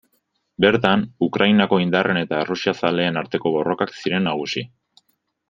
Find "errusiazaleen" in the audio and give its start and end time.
2.47-3.21